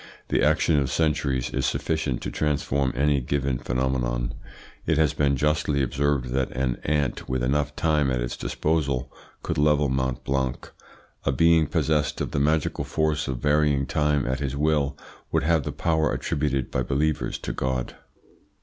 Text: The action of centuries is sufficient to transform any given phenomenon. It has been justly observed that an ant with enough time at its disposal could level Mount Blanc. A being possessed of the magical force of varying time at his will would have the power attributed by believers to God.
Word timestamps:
The 0.29 0.41
action 0.41 0.79
of 0.79 0.89
centuries 0.91 1.51
is 1.51 1.67
sufficient 1.67 2.23
to 2.23 2.31
transform 2.31 2.91
any 2.95 3.21
given 3.21 3.59
phenomenon. 3.59 4.33
It 4.87 4.97
has 4.97 5.13
been 5.13 5.35
justly 5.37 5.83
observed 5.83 6.31
that 6.31 6.49
an 6.53 6.77
ant 6.83 7.29
with 7.29 7.43
enough 7.43 7.75
time 7.75 8.09
at 8.09 8.19
its 8.19 8.35
disposal 8.35 9.13
could 9.43 9.59
level 9.59 9.89
Mount 9.89 10.23
Blanc. 10.23 10.67
A 11.23 11.31
being 11.31 11.67
possessed 11.67 12.19
of 12.19 12.31
the 12.31 12.39
magical 12.39 12.83
force 12.83 13.27
of 13.27 13.37
varying 13.37 13.85
time 13.85 14.25
at 14.25 14.39
his 14.39 14.57
will 14.57 14.97
would 15.31 15.43
have 15.43 15.61
the 15.65 15.71
power 15.71 16.11
attributed 16.11 16.71
by 16.71 16.81
believers 16.81 17.37
to 17.37 17.53
God. 17.53 17.93